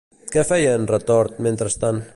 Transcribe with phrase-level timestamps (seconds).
[0.35, 2.05] Què feia en Retort mentrestant?